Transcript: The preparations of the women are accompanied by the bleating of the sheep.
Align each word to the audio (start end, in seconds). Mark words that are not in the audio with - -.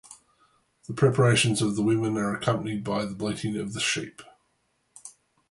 The 0.87 0.95
preparations 0.95 1.61
of 1.61 1.75
the 1.75 1.83
women 1.83 2.17
are 2.17 2.33
accompanied 2.35 2.83
by 2.83 3.05
the 3.05 3.13
bleating 3.13 3.55
of 3.57 3.73
the 3.73 3.79
sheep. 3.79 4.23